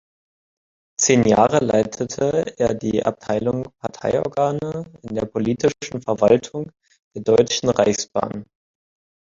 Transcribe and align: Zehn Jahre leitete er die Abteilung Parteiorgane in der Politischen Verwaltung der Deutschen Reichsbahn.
Zehn 0.99 1.21
Jahre 1.27 1.59
leitete 1.63 2.57
er 2.57 2.73
die 2.73 3.05
Abteilung 3.05 3.67
Parteiorgane 3.77 4.91
in 5.03 5.13
der 5.13 5.25
Politischen 5.27 6.01
Verwaltung 6.01 6.71
der 7.15 7.21
Deutschen 7.21 7.69
Reichsbahn. 7.69 8.45